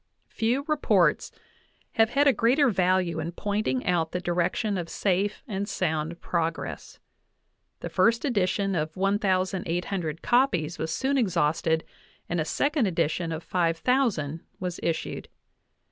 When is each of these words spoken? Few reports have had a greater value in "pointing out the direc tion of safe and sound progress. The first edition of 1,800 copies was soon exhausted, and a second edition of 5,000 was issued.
Few 0.29 0.63
reports 0.63 1.31
have 1.91 2.09
had 2.09 2.25
a 2.25 2.33
greater 2.33 2.69
value 2.69 3.19
in 3.19 3.33
"pointing 3.33 3.85
out 3.85 4.13
the 4.13 4.19
direc 4.19 4.55
tion 4.55 4.75
of 4.75 4.89
safe 4.89 5.43
and 5.47 5.69
sound 5.69 6.19
progress. 6.21 6.97
The 7.81 7.89
first 7.89 8.25
edition 8.25 8.73
of 8.73 8.97
1,800 8.97 10.23
copies 10.23 10.79
was 10.79 10.91
soon 10.91 11.19
exhausted, 11.19 11.83
and 12.27 12.41
a 12.41 12.45
second 12.45 12.87
edition 12.87 13.31
of 13.31 13.43
5,000 13.43 14.41
was 14.59 14.79
issued. 14.81 15.27